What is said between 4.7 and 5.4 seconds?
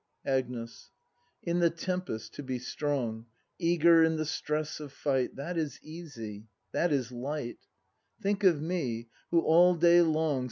of fight.